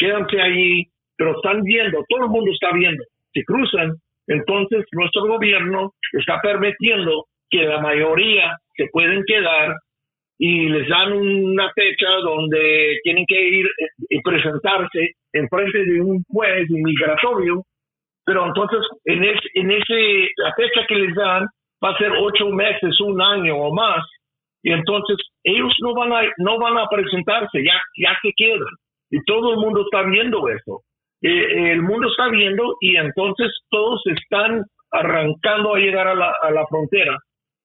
[0.00, 0.86] quédense allí,
[1.16, 3.04] pero están viendo, todo el mundo está viendo.
[3.32, 3.92] Si cruzan,
[4.26, 9.76] entonces nuestro gobierno está permitiendo que la mayoría se pueden quedar
[10.38, 13.66] y les dan una fecha donde tienen que ir
[14.08, 17.62] y presentarse en frente de un juez inmigratorio,
[18.24, 21.46] pero entonces en, en ese, la fecha que les dan
[21.84, 24.02] va a ser ocho meses, un año o más,
[24.62, 28.74] y entonces ellos no van a, no van a presentarse, ya, ya se quedan.
[29.10, 30.82] Y todo el mundo está viendo eso.
[31.22, 36.50] Eh, el mundo está viendo y entonces todos están arrancando a llegar a la, a
[36.50, 37.16] la frontera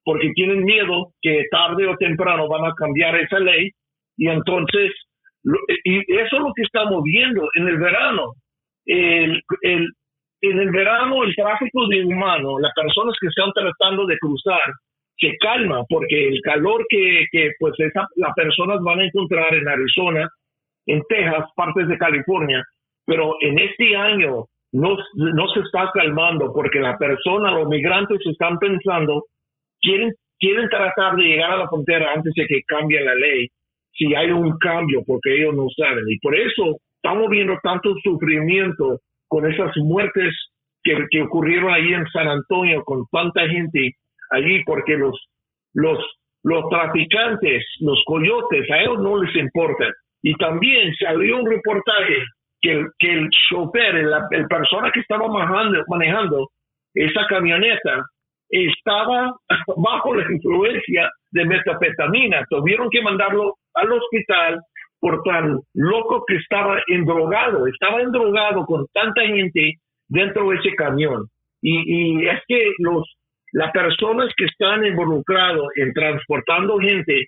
[0.05, 3.71] porque tienen miedo que tarde o temprano van a cambiar esa ley
[4.17, 4.91] y entonces,
[5.83, 8.33] y eso es lo que estamos viendo en el verano.
[8.85, 14.61] El, en el verano el tráfico de humanos, las personas que están tratando de cruzar,
[15.17, 19.67] se calma porque el calor que, que pues esa, las personas van a encontrar en
[19.67, 20.29] Arizona
[20.87, 22.63] en Texas, partes de California,
[23.05, 28.57] pero en este año no, no se está calmando porque la persona, los migrantes están
[28.59, 29.23] pensando,
[29.81, 33.47] quieren, quieren tratar de llegar a la frontera antes de que cambie la ley,
[33.93, 36.03] si hay un cambio, porque ellos no saben.
[36.09, 40.33] Y por eso estamos viendo tanto sufrimiento con esas muertes
[40.83, 43.93] que, que ocurrieron ahí en San Antonio, con tanta gente
[44.31, 45.17] allí, porque los,
[45.73, 45.97] los,
[46.43, 49.85] los traficantes, los coyotes, a ellos no les importa
[50.25, 52.17] y también salió un reportaje
[52.59, 56.49] que el, que el chofer, el, persona que estaba manejando, manejando
[56.95, 58.07] esa camioneta
[58.49, 59.35] estaba
[59.77, 62.43] bajo la influencia de metafetamina.
[62.49, 64.59] Tuvieron que mandarlo al hospital
[64.99, 67.67] por tan loco que estaba endrogado.
[67.67, 69.73] Estaba endrogado con tanta gente
[70.07, 71.27] dentro de ese camión.
[71.61, 73.15] Y, es que los,
[73.51, 77.27] las personas que están involucradas en transportando gente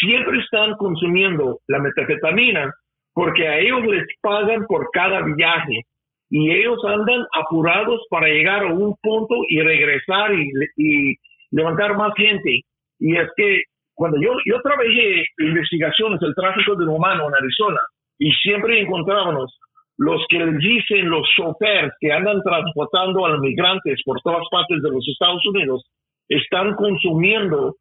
[0.00, 2.72] siempre están consumiendo la metafetamina
[3.14, 5.82] porque a ellos les pagan por cada viaje
[6.30, 11.14] y ellos andan apurados para llegar a un punto y regresar y,
[11.52, 12.60] levantar más gente.
[12.98, 13.62] Y es que
[13.94, 17.80] cuando yo, yo trabajé investigaciones del tráfico de humano en Arizona
[18.18, 19.56] y siempre encontrábamos
[19.98, 24.90] los que dicen los chofers que andan transportando a los migrantes por todas partes de
[24.90, 25.82] los Estados Unidos
[26.28, 27.76] están consumiendo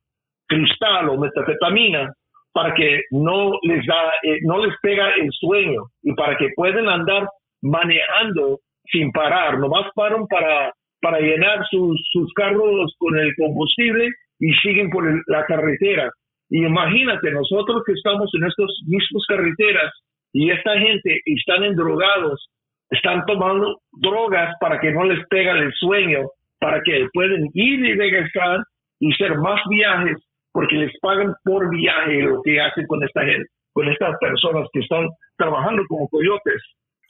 [0.47, 2.13] cristal o metafetamina
[2.53, 6.87] para que no les da, eh, no les pega el sueño y para que puedan
[6.87, 7.27] andar
[7.61, 10.71] manejando sin parar, nomás paran para,
[11.01, 16.09] para llenar sus, sus carros con el combustible y siguen por la carretera.
[16.49, 19.91] Y imagínate, nosotros que estamos en estas mismas carreteras
[20.31, 22.47] y esta gente están endrogados,
[22.89, 26.27] están tomando drogas para que no les pega el sueño,
[26.59, 28.59] para que puedan ir y regresar
[28.99, 30.17] y hacer más viajes,
[30.55, 34.79] porque les pagan por viaje lo que hacen con esta gente, con estas personas que
[34.79, 35.05] están
[35.37, 36.61] trabajando como coyotes.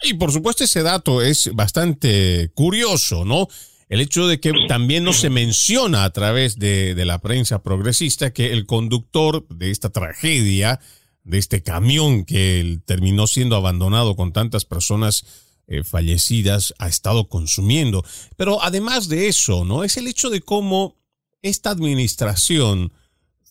[0.01, 3.47] Y por supuesto ese dato es bastante curioso, ¿no?
[3.87, 8.51] El hecho de que también no se menciona a través de, la prensa progresista que
[8.51, 10.79] el conductor de esta tragedia,
[11.23, 18.03] de este camión que terminó siendo abandonado con tantas personas eh, fallecidas, ha estado consumiendo.
[18.37, 19.83] Pero además de eso, ¿no?
[19.83, 20.95] Es el hecho de cómo
[21.43, 22.91] esta administración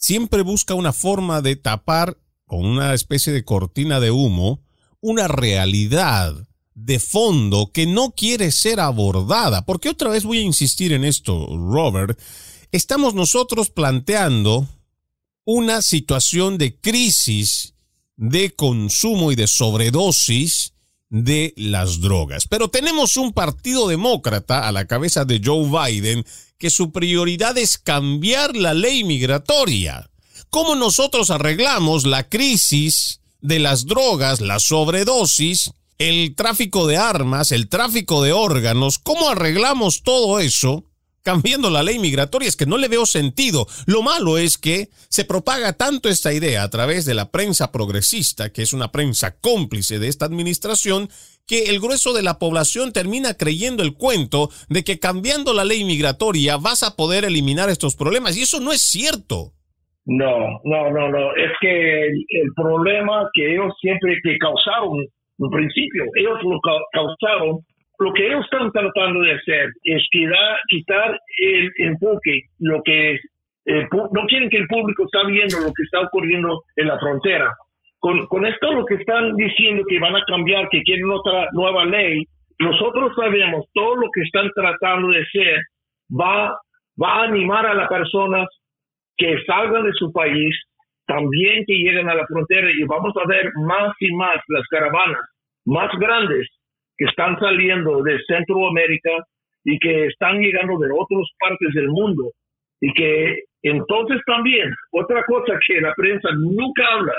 [0.05, 4.61] siempre busca una forma de tapar con una especie de cortina de humo
[5.01, 6.35] una realidad
[6.75, 9.65] de fondo que no quiere ser abordada.
[9.65, 12.21] Porque otra vez voy a insistir en esto, Robert.
[12.71, 14.69] Estamos nosotros planteando
[15.45, 17.75] una situación de crisis
[18.17, 20.75] de consumo y de sobredosis
[21.09, 22.47] de las drogas.
[22.47, 26.27] Pero tenemos un partido demócrata a la cabeza de Joe Biden
[26.65, 30.09] que su prioridad es cambiar la ley migratoria.
[30.49, 37.69] ¿Cómo nosotros arreglamos la crisis de las drogas, la sobredosis, el tráfico de armas, el
[37.69, 40.87] tráfico de órganos, ¿cómo arreglamos todo eso?
[41.23, 43.69] Cambiando la ley migratoria es que no le veo sentido.
[43.85, 48.51] Lo malo es que se propaga tanto esta idea a través de la prensa progresista,
[48.51, 51.11] que es una prensa cómplice de esta administración,
[51.47, 55.84] que el grueso de la población termina creyendo el cuento de que cambiando la ley
[55.84, 58.36] migratoria vas a poder eliminar estos problemas.
[58.36, 59.53] Y eso no es cierto.
[60.07, 61.34] No, no, no, no.
[61.34, 66.61] Es que el, problema que ellos siempre que causaron, en principio, ellos lo
[66.92, 67.59] causaron,
[67.99, 73.14] lo que ellos están tratando de hacer es quitar, el enfoque, lo que
[73.66, 77.51] eh, no quieren que el público está viendo lo que está ocurriendo en la frontera.
[78.05, 81.87] Con, con esto lo que están diciendo que van a cambiar, que quieren otra nueva
[81.87, 82.23] ley,
[82.59, 85.59] nosotros sabemos todo lo que están tratando de hacer
[86.13, 86.55] va,
[87.03, 88.47] va a animar a las personas
[89.17, 90.55] que salgan de su país,
[91.07, 95.25] también que lleguen a la frontera y vamos a ver más y más las caravanas
[95.65, 96.47] más grandes
[96.99, 99.13] que están saliendo de Centroamérica
[99.65, 102.33] y que están llegando de otras partes del mundo.
[102.83, 107.15] Y que entonces también, otra cosa que la prensa nunca habla,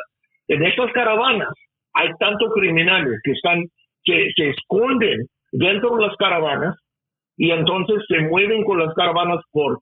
[0.47, 1.53] en estas caravanas
[1.93, 3.63] hay tantos criminales que están,
[4.03, 6.75] que se esconden dentro de las caravanas
[7.37, 9.79] y entonces se mueven con las caravanas por,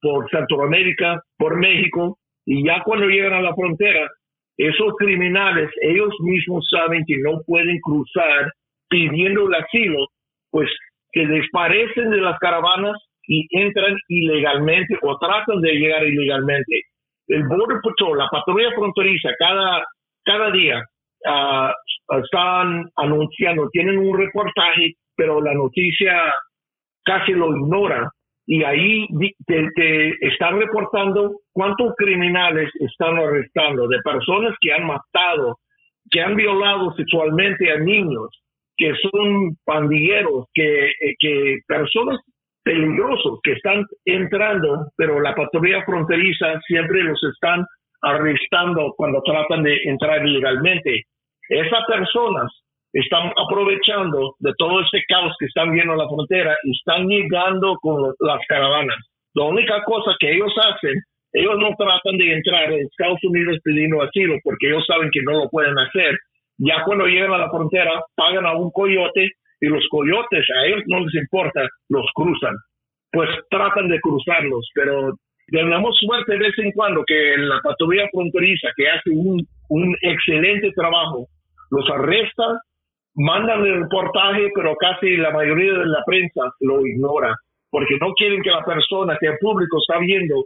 [0.00, 4.08] por Centroamérica, por México, y ya cuando llegan a la frontera,
[4.56, 8.50] esos criminales, ellos mismos saben que no pueden cruzar
[8.88, 10.06] pidiendo el asilo,
[10.50, 10.68] pues
[11.12, 12.96] que desaparecen de las caravanas
[13.26, 16.82] y entran ilegalmente o tratan de llegar ilegalmente.
[17.28, 19.84] El Border Patrol, la patrulla fronteriza, cada,
[20.28, 20.84] cada día
[21.24, 26.34] uh, están anunciando, tienen un reportaje, pero la noticia
[27.02, 28.10] casi lo ignora.
[28.46, 29.06] Y ahí
[29.46, 35.56] te, están reportando cuántos criminales están arrestando de personas que han matado,
[36.10, 38.28] que han violado sexualmente a niños,
[38.76, 42.18] que son pandilleros, que, eh, que personas
[42.62, 47.64] peligrosos que están entrando, pero la patrulla fronteriza siempre los están
[48.02, 51.02] arrestando cuando tratan de entrar ilegalmente.
[51.48, 52.50] Esas personas
[52.92, 57.76] están aprovechando de todo este caos que están viendo en la frontera y están llegando
[57.80, 58.96] con las caravanas.
[59.34, 60.94] La única cosa que ellos hacen,
[61.32, 65.32] ellos no tratan de entrar en Estados Unidos pidiendo asilo porque ellos saben que no
[65.32, 66.16] lo pueden hacer.
[66.58, 69.30] Ya cuando llegan a la frontera, pagan a un coyote
[69.60, 72.54] y los coyotes a ellos no les importa, los cruzan.
[73.10, 75.12] pues tratan de cruzarlos, pero
[75.50, 80.72] tenemos suerte de vez en cuando que la patrulla fronteriza, que hace un, un excelente
[80.72, 81.26] trabajo,
[81.70, 82.60] los arresta,
[83.14, 87.34] mandan el reportaje, pero casi la mayoría de la prensa lo ignora,
[87.70, 90.44] porque no quieren que la persona, que el público está viendo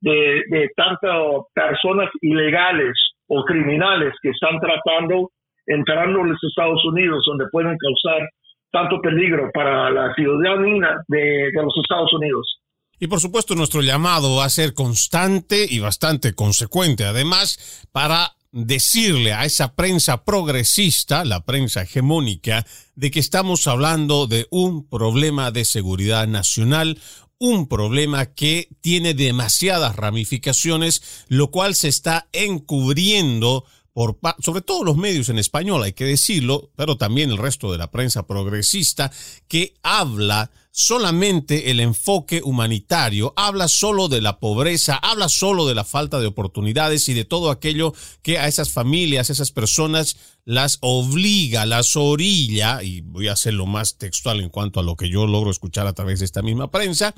[0.00, 1.20] de, de tantas
[1.54, 2.92] personas ilegales
[3.28, 5.30] o criminales que están tratando,
[5.66, 8.28] entrando en los Estados Unidos, donde pueden causar
[8.70, 12.60] tanto peligro para la ciudadanía de, de los Estados Unidos.
[12.98, 17.58] Y por supuesto nuestro llamado va a ser constante y bastante consecuente, además,
[17.92, 22.64] para decirle a esa prensa progresista, la prensa hegemónica,
[22.94, 27.00] de que estamos hablando de un problema de seguridad nacional,
[27.38, 33.64] un problema que tiene demasiadas ramificaciones, lo cual se está encubriendo
[33.94, 37.78] por, sobre todo los medios en español, hay que decirlo, pero también el resto de
[37.78, 39.10] la prensa progresista,
[39.48, 45.84] que habla solamente el enfoque humanitario, habla solo de la pobreza, habla solo de la
[45.84, 51.64] falta de oportunidades y de todo aquello que a esas familias, esas personas las obliga,
[51.64, 55.52] las orilla, y voy a hacerlo más textual en cuanto a lo que yo logro
[55.52, 57.14] escuchar a través de esta misma prensa,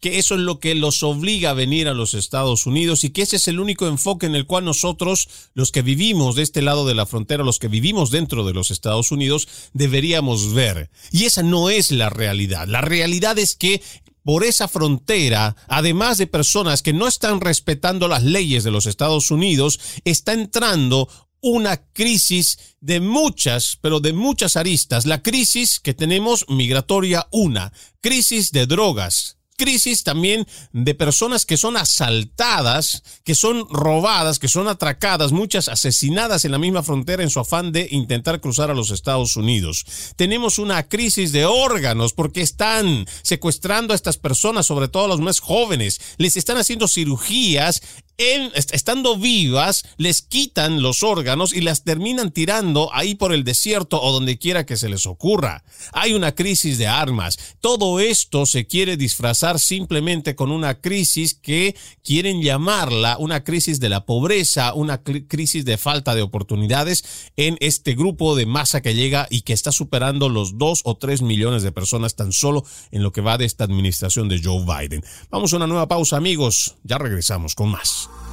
[0.00, 3.22] que eso es lo que los obliga a venir a los Estados Unidos y que
[3.22, 6.86] ese es el único enfoque en el cual nosotros, los que vivimos de este lado
[6.86, 10.90] de la frontera, los que vivimos dentro de los Estados Unidos, deberíamos ver.
[11.12, 12.66] Y esa no es la realidad.
[12.68, 13.82] La realidad es que
[14.22, 19.30] por esa frontera, además de personas que no están respetando las leyes de los Estados
[19.30, 21.08] Unidos, está entrando
[21.40, 25.06] una crisis de muchas, pero de muchas aristas.
[25.06, 27.72] La crisis que tenemos migratoria, una.
[28.00, 34.68] Crisis de drogas, crisis también de personas que son asaltadas, que son robadas, que son
[34.68, 38.90] atracadas, muchas asesinadas en la misma frontera en su afán de intentar cruzar a los
[38.90, 39.84] Estados Unidos.
[40.16, 45.20] Tenemos una crisis de órganos porque están secuestrando a estas personas, sobre todo a los
[45.20, 47.82] más jóvenes, les están haciendo cirugías
[48.18, 54.12] estando vivas, les quitan los órganos y las terminan tirando ahí por el desierto o
[54.12, 55.64] donde quiera que se les ocurra.
[55.92, 57.38] Hay una crisis de armas.
[57.60, 63.88] Todo esto se quiere disfrazar simplemente con una crisis que quieren llamarla una crisis de
[63.88, 67.04] la pobreza, una crisis de falta de oportunidades
[67.36, 71.22] en este grupo de masa que llega y que está superando los dos o tres
[71.22, 75.04] millones de personas tan solo en lo que va de esta administración de Joe Biden.
[75.30, 78.05] Vamos a una nueva pausa amigos, ya regresamos con más.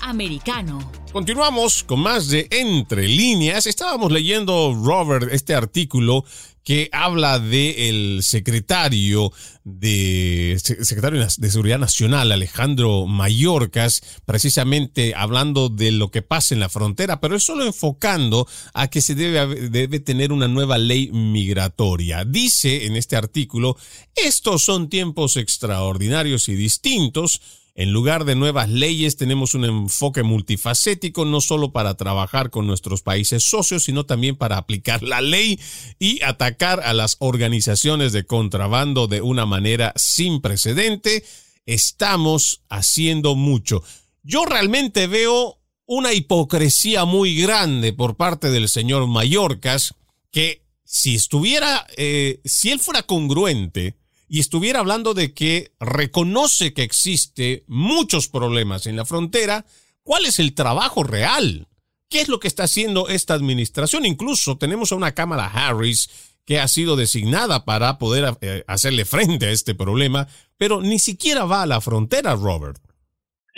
[0.00, 0.78] Americano.
[1.12, 3.66] Continuamos con más de Entre líneas.
[3.66, 6.24] Estábamos leyendo, Robert, este artículo
[6.68, 9.32] que habla del secretario
[9.64, 16.68] de secretario de Seguridad Nacional, Alejandro Mayorkas, precisamente hablando de lo que pasa en la
[16.68, 22.26] frontera, pero es solo enfocando a que se debe tener una nueva ley migratoria.
[22.26, 23.78] Dice en este artículo,
[24.14, 27.40] estos son tiempos extraordinarios y distintos
[27.78, 33.02] en lugar de nuevas leyes, tenemos un enfoque multifacético, no solo para trabajar con nuestros
[33.02, 35.60] países socios, sino también para aplicar la ley
[36.00, 41.24] y atacar a las organizaciones de contrabando de una manera sin precedente.
[41.66, 43.84] Estamos haciendo mucho.
[44.24, 49.94] Yo realmente veo una hipocresía muy grande por parte del señor Mallorcas,
[50.32, 53.94] que si estuviera, eh, si él fuera congruente,
[54.28, 59.64] y estuviera hablando de que reconoce que existe muchos problemas en la frontera,
[60.02, 61.66] ¿cuál es el trabajo real?
[62.10, 64.04] ¿Qué es lo que está haciendo esta administración?
[64.04, 69.46] Incluso tenemos a una Cámara Harris que ha sido designada para poder eh, hacerle frente
[69.46, 70.26] a este problema,
[70.58, 72.78] pero ni siquiera va a la frontera, Robert.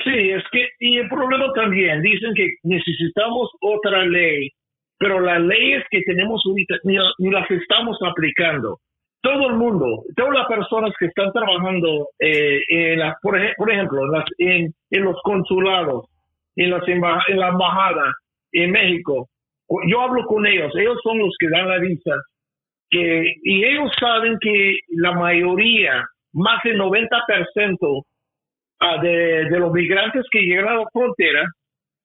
[0.03, 4.51] Sí, es que, y el problema también, dicen que necesitamos otra ley,
[4.99, 8.81] pero las leyes que tenemos ahorita ni las estamos aplicando
[9.23, 13.39] todo el mundo, todas las personas que están trabajando, eh, en por,
[13.71, 14.01] ejemplo,
[14.39, 16.07] en, los consulados,
[16.57, 18.12] en, las en la embajada
[18.53, 19.29] en México,
[19.87, 22.12] yo hablo con ellos, ellos son los que dan la visa,
[22.89, 28.05] que, y ellos saben que la mayoría, más del 90%
[28.81, 31.45] ah, de, de los migrantes que llegan a la frontera,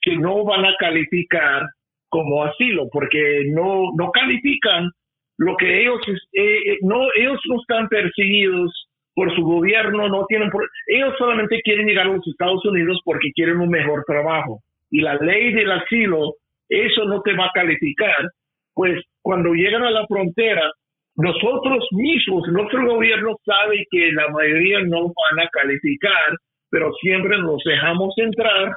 [0.01, 1.63] que no van a calificar
[2.09, 4.91] como asilo, porque no, no califican
[5.38, 10.49] lo que ellos eh, eh, no ellos no están perseguidos por su gobierno no tienen
[10.88, 14.59] ellos solamente quieren llegar a los Estados Unidos porque quieren un mejor trabajo.
[14.91, 16.36] Y la ley del asilo
[16.69, 18.29] eso no te va a calificar
[18.73, 20.71] pues cuando llegan a la frontera
[21.15, 26.36] nosotros mismos nuestro gobierno sabe que la mayoría no van a calificar
[26.69, 28.73] pero siempre nos dejamos entrar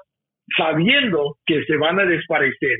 [0.56, 2.78] sabiendo que se van a desaparecer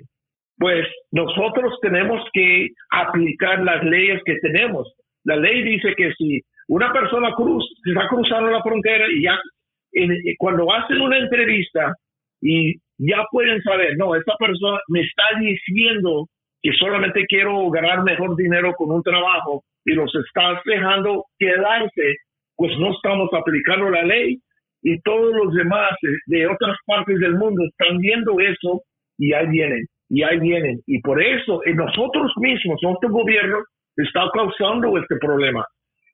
[0.58, 4.92] pues nosotros tenemos que aplicar las leyes que tenemos.
[5.24, 9.38] La ley dice que si una persona cruz, está cruzando la frontera y ya
[10.38, 11.94] cuando hacen una entrevista
[12.42, 16.26] y ya pueden saber, no, esta persona me está diciendo
[16.60, 22.16] que solamente quiero ganar mejor dinero con un trabajo y los está dejando quedarse,
[22.56, 24.38] pues no estamos aplicando la ley
[24.82, 25.92] y todos los demás
[26.26, 28.82] de otras partes del mundo están viendo eso
[29.18, 30.80] y ahí vienen y ahí vienen.
[30.86, 33.58] Y por eso nosotros mismos, nuestro gobierno,
[33.96, 35.64] está causando este problema.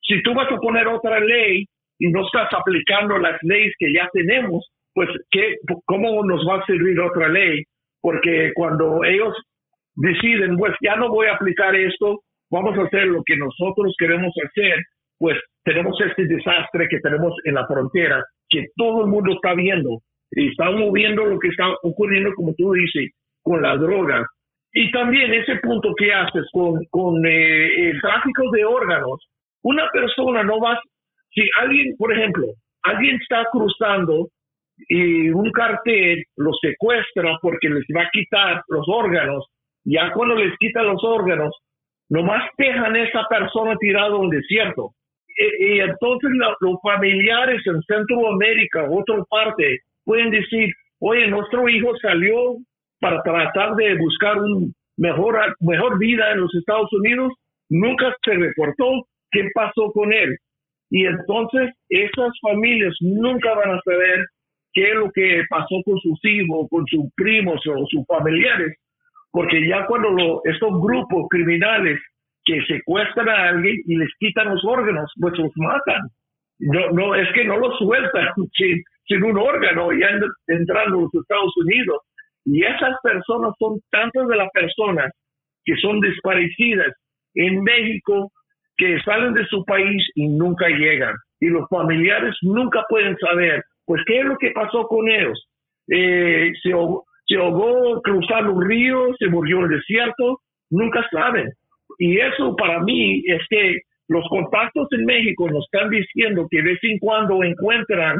[0.03, 1.64] Si tú vas a poner otra ley
[1.99, 6.66] y no estás aplicando las leyes que ya tenemos, pues ¿qué, ¿cómo nos va a
[6.66, 7.62] servir otra ley?
[8.01, 9.34] Porque cuando ellos
[9.97, 12.20] deciden, pues ya no voy a aplicar esto,
[12.51, 14.78] vamos a hacer lo que nosotros queremos hacer,
[15.18, 20.01] pues tenemos este desastre que tenemos en la frontera, que todo el mundo está viendo
[20.32, 23.12] y estamos viendo lo que está ocurriendo, como tú dices,
[23.45, 24.26] con la droga.
[24.72, 29.20] Y también ese punto que haces con, con eh, el tráfico de órganos.
[29.62, 30.80] Una persona no va,
[31.30, 32.47] si alguien, por ejemplo,
[32.82, 34.28] alguien está cruzando
[34.88, 39.47] y un cartel lo secuestra porque les va a quitar los órganos,
[39.84, 41.55] ya cuando les quitan los órganos,
[42.09, 44.90] nomás dejan a esa persona tirada en un desierto.
[45.61, 46.30] Y, entonces
[46.61, 52.57] los familiares en Centroamérica, otra parte, pueden decir, oye, nuestro hijo salió
[53.01, 57.32] para tratar de buscar un mejor, vida en los Estados Unidos,
[57.68, 60.36] nunca se reportó qué pasó con él.
[60.90, 64.26] Y entonces esas familias nunca van a saber
[64.72, 68.76] qué es lo que pasó con sus hijos, con sus primos o sus familiares,
[69.30, 71.99] porque ya cuando estos grupos criminales
[72.45, 76.03] que secuestran a alguien y les quitan los órganos, pues los matan.
[76.61, 80.09] No, es que no los sueltan sin, sin un órgano ya
[80.47, 81.99] entrando a los Estados Unidos.
[82.45, 85.11] Y esas personas son tantas de las personas
[85.64, 86.92] que son desaparecidas
[87.34, 88.30] en México
[88.76, 91.14] que salen de su país y nunca llegan.
[91.40, 95.49] Y los familiares nunca pueden saber, pues, qué es lo que pasó con ellos.
[95.88, 96.70] Eh, se,
[97.26, 100.40] se ahogó cruzando un río, se murió en el desierto,
[100.70, 101.51] nunca saben.
[101.99, 103.78] Y eso para mí es que
[104.09, 108.18] los contactos en México nos están diciendo que de vez en cuando encuentran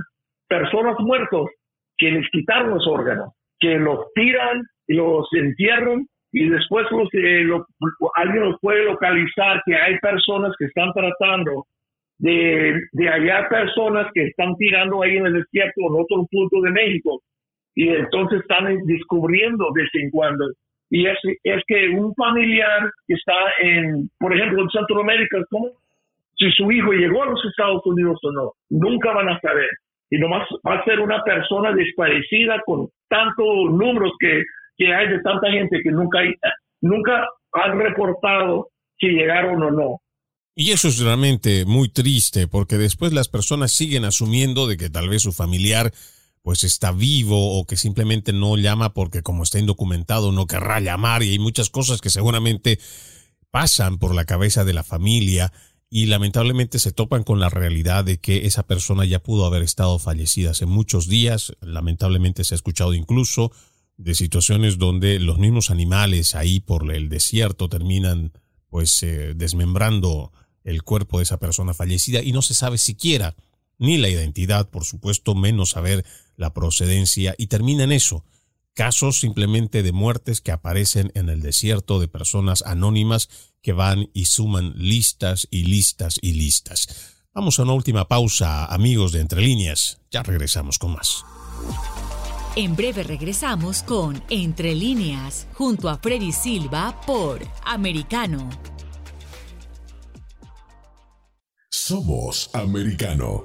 [0.49, 1.51] personas muertos
[1.97, 3.33] que les quitaron los órganos,
[3.65, 7.47] que los tiran y los entierran y después los, eh,
[8.17, 11.65] alguien los puede localizar que hay personas que están tratando
[12.19, 16.71] de, de hallar personas que están tirando ahí en el desierto en otro punto de
[16.73, 17.23] México
[17.75, 20.45] y entonces están descubriendo de vez en cuando
[20.91, 25.71] y es, es que un familiar que está en, por ejemplo, en Centroamérica, ¿cómo?
[26.37, 29.71] si su hijo llegó a los Estados Unidos o no, nunca van a saber.
[30.15, 34.45] Y nomás va a ser una persona desparecida con tantos números que,
[34.77, 36.21] que hay de tanta gente que nunca,
[36.81, 40.01] nunca han reportado si llegaron o no.
[40.55, 45.09] Y eso es realmente muy triste porque después las personas siguen asumiendo de que tal
[45.09, 45.91] vez su familiar
[46.43, 51.25] pues está vivo o que simplemente no llama porque como está indocumentado no querrá llamar
[51.25, 52.79] y hay muchas cosas que seguramente
[53.51, 55.51] pasan por la cabeza de la familia
[55.91, 59.99] y lamentablemente se topan con la realidad de que esa persona ya pudo haber estado
[59.99, 61.53] fallecida hace muchos días.
[61.61, 63.53] Lamentablemente se ha escuchado incluso
[63.97, 68.33] de situaciones donde los mismos animales ahí por el desierto terminan
[68.69, 70.33] pues eh, desmembrando
[70.65, 73.37] el cuerpo de esa persona fallecida y no se sabe siquiera
[73.79, 76.05] ni la identidad, por supuesto, menos saber
[76.37, 78.25] la procedencia y termina en eso.
[78.75, 83.29] Casos simplemente de muertes que aparecen en el desierto de personas anónimas
[83.63, 87.15] que van y suman listas y listas y listas.
[87.33, 90.01] Vamos a una última pausa, amigos de Entre Líneas.
[90.11, 91.25] Ya regresamos con más.
[92.57, 98.51] En breve regresamos con Entre Líneas, junto a Freddy Silva por Americano.
[101.71, 103.45] Somos Americano.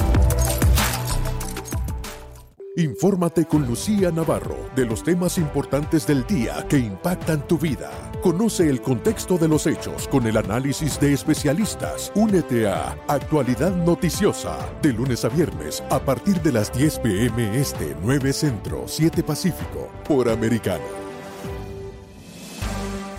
[2.77, 7.91] Infórmate con Lucía Navarro de los temas importantes del día que impactan tu vida.
[8.23, 12.13] Conoce el contexto de los hechos con el análisis de especialistas.
[12.15, 17.93] Únete a Actualidad Noticiosa de lunes a viernes a partir de las 10 pm este
[18.03, 20.85] 9 Centro 7 Pacífico por Americano.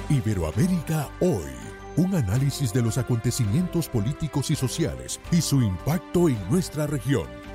[0.09, 1.53] Iberoamérica hoy.
[1.99, 7.42] Un análisis de los acontecimientos políticos y sociales y su impacto en nuestra región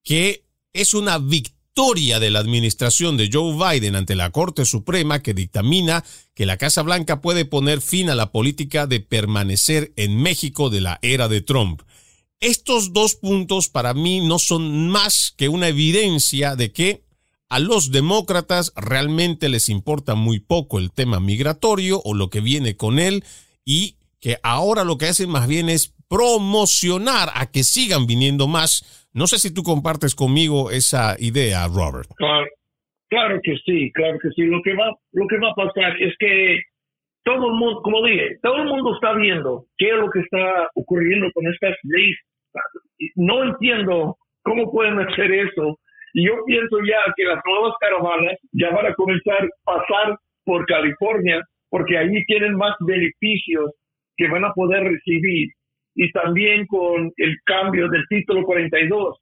[0.01, 5.21] que es una victoria victoria de la administración de Joe Biden ante la Corte Suprema
[5.21, 10.15] que dictamina que la Casa Blanca puede poner fin a la política de permanecer en
[10.15, 11.81] México de la era de Trump.
[12.39, 17.03] Estos dos puntos para mí no son más que una evidencia de que
[17.49, 22.77] a los demócratas realmente les importa muy poco el tema migratorio o lo que viene
[22.77, 23.25] con él
[23.65, 28.85] y que ahora lo que hacen más bien es promocionar a que sigan viniendo más
[29.15, 32.09] no sé si tú compartes conmigo esa idea, Robert.
[33.07, 34.43] Claro, que sí, claro que sí.
[34.43, 36.59] Lo que va, lo que va a pasar es que
[37.23, 40.67] todo el mundo, como dije, todo el mundo está viendo qué es lo que está
[40.75, 42.17] ocurriendo con estas leyes.
[43.15, 45.79] No entiendo cómo pueden hacer eso.
[46.13, 50.65] Y yo pienso ya que las nuevas caravanas ya van a comenzar a pasar por
[50.65, 53.71] California porque allí tienen más beneficios
[54.17, 55.49] que van a poder recibir
[55.95, 59.17] y también con el cambio del título 42,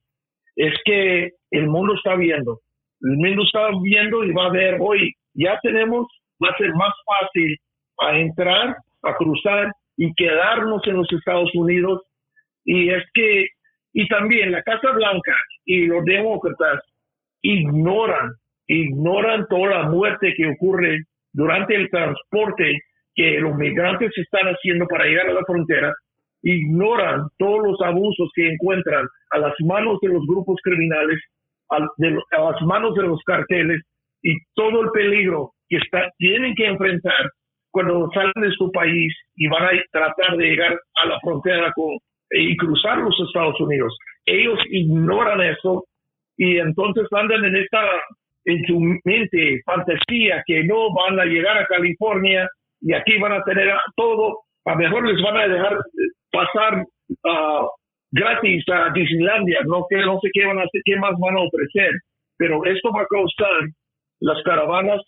[0.55, 2.59] es que el mundo está viendo,
[3.01, 6.07] el mundo está viendo y va a ver, hoy ya tenemos,
[6.43, 7.57] va a ser más fácil
[7.99, 12.01] a entrar, a cruzar y quedarnos en los Estados Unidos.
[12.65, 13.47] Y es que,
[13.93, 16.81] y también la Casa Blanca y los demócratas
[17.41, 18.31] ignoran,
[18.67, 21.03] ignoran toda la muerte que ocurre
[21.33, 22.79] durante el transporte
[23.15, 25.93] que los migrantes están haciendo para llegar a la frontera
[26.43, 31.19] ignoran todos los abusos que encuentran a las manos de los grupos criminales,
[31.69, 33.81] a, las manos de los carteles
[34.21, 35.79] y todo el peligro que
[36.17, 37.31] tienen que enfrentar
[37.71, 41.97] cuando salen de su país y van a tratar de llegar a la frontera con,
[42.29, 43.97] y cruzar los Estados Unidos.
[44.25, 45.85] Ellos ignoran eso
[46.37, 47.81] y entonces andan en esta,
[48.45, 52.47] en su mente, fantasía que no van a llegar a California
[52.81, 55.77] y aquí van a tener todo, a mejor les van a dejar
[56.33, 57.67] pasar uh,
[58.11, 61.45] gratis a Disneylandia, no que no sé qué van a hacer, qué más van a
[61.45, 61.91] ofrecer,
[62.37, 63.69] pero esto va a causar
[64.19, 65.01] las caravanas,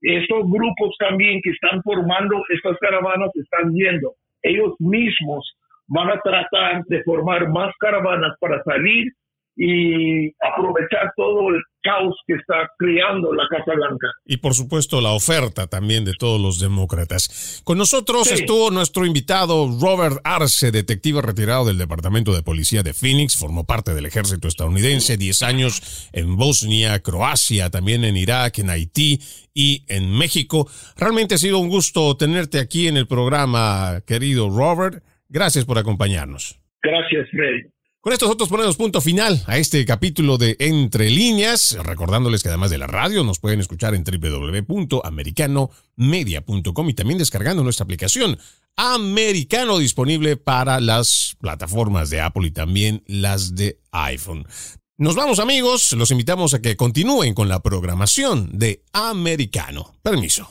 [0.00, 5.44] estos grupos también que están formando estas caravanas están viendo, ellos mismos
[5.88, 9.12] van a tratar de formar más caravanas para salir
[9.56, 14.06] y aprovechar todo el caos que está creando la Casa Blanca.
[14.24, 17.60] Y por supuesto la oferta también de todos los demócratas.
[17.64, 23.36] Con nosotros estuvo nuestro invitado Robert Arce, detective retirado del Departamento de Policía de Phoenix,
[23.36, 29.18] formó parte del ejército estadounidense, 10 años en Bosnia, Croacia, también en Irak, en Haití
[29.52, 30.68] y en México.
[30.96, 35.02] Realmente ha sido un gusto tenerte aquí en el programa, querido Robert.
[35.28, 36.60] Gracias por acompañarnos.
[36.82, 37.72] Gracias, Freddy.
[38.02, 42.72] Con esto nosotros ponemos punto final a este capítulo de Entre líneas, recordándoles que además
[42.72, 48.40] de la radio nos pueden escuchar en www.americanomedia.com y también descargando nuestra aplicación
[48.74, 54.48] Americano disponible para las plataformas de Apple y también las de iPhone.
[54.96, 59.94] Nos vamos amigos, los invitamos a que continúen con la programación de Americano.
[60.02, 60.50] Permiso.